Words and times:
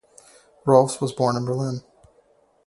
Rohlfs 0.65 0.99
was 0.99 1.11
born 1.11 1.35
in 1.35 1.45
Berlin. 1.45 1.83